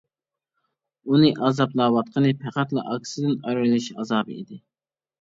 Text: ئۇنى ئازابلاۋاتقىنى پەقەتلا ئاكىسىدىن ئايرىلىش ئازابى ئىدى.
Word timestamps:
ئۇنى 1.11 1.29
ئازابلاۋاتقىنى 1.43 2.33
پەقەتلا 2.41 2.87
ئاكىسىدىن 2.97 3.39
ئايرىلىش 3.39 3.95
ئازابى 3.99 4.43
ئىدى. 4.43 4.63